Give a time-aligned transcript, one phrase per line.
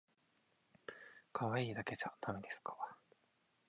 [1.31, 2.75] かわいいだけじゃだめですか